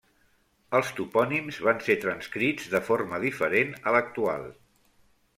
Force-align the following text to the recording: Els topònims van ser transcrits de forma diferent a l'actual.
Els 0.77 0.87
topònims 0.99 1.59
van 1.67 1.83
ser 1.87 1.95
transcrits 2.05 2.69
de 2.71 2.81
forma 2.87 3.19
diferent 3.25 3.75
a 3.91 3.93
l'actual. 3.97 4.49